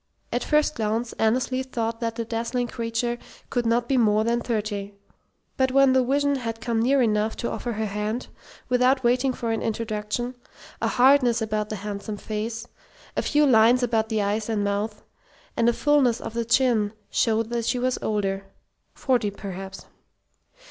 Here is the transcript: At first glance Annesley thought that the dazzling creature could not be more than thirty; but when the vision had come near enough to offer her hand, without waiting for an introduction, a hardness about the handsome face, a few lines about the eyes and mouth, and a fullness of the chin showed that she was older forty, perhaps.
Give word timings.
At 0.31 0.43
first 0.43 0.73
glance 0.73 1.13
Annesley 1.19 1.61
thought 1.61 1.99
that 1.99 2.15
the 2.15 2.25
dazzling 2.25 2.65
creature 2.65 3.19
could 3.51 3.67
not 3.67 3.87
be 3.87 3.97
more 3.97 4.23
than 4.23 4.41
thirty; 4.41 4.95
but 5.57 5.69
when 5.71 5.93
the 5.93 6.03
vision 6.03 6.37
had 6.37 6.59
come 6.59 6.81
near 6.81 7.03
enough 7.03 7.35
to 7.35 7.51
offer 7.51 7.73
her 7.73 7.85
hand, 7.85 8.25
without 8.67 9.03
waiting 9.03 9.31
for 9.31 9.51
an 9.51 9.61
introduction, 9.61 10.33
a 10.81 10.87
hardness 10.87 11.39
about 11.39 11.69
the 11.69 11.75
handsome 11.75 12.17
face, 12.17 12.67
a 13.15 13.21
few 13.21 13.45
lines 13.45 13.83
about 13.83 14.09
the 14.09 14.23
eyes 14.23 14.49
and 14.49 14.63
mouth, 14.63 15.03
and 15.55 15.69
a 15.69 15.73
fullness 15.73 16.19
of 16.19 16.33
the 16.33 16.45
chin 16.45 16.93
showed 17.11 17.51
that 17.51 17.65
she 17.65 17.77
was 17.77 17.99
older 18.01 18.47
forty, 18.95 19.29
perhaps. 19.29 19.85